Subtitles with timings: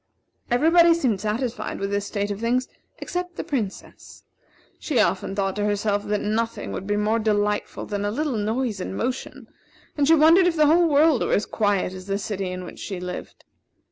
[0.49, 2.67] Everybody seemed satisfied with this state of things
[2.97, 4.23] except the Princess.
[4.79, 8.81] She often thought to herself that nothing would be more delightful than a little noise
[8.81, 9.47] and motion,
[9.95, 12.79] and she wondered if the whole world were as quiet as the city in which
[12.79, 13.45] she lived.